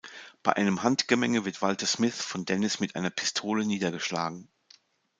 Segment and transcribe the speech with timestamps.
[0.41, 4.49] Bei einem Handgemenge wird Walter Smith von Dennis mit einer Pistole niedergeschlagen.